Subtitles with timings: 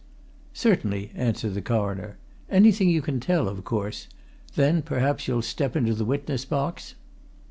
[0.55, 2.17] "Certainly," answered the Coroner.
[2.49, 4.07] "Anything you can tell, of course.
[4.55, 6.95] Then, perhaps you'll step into the witness box?"